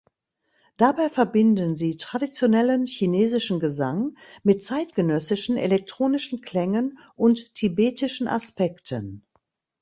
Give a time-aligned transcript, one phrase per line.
[0.77, 9.27] Dabei verbinden sie traditionellen chinesischen Gesang mit zeitgenössischen elektronischen Klängen und tibetischen Aspekten.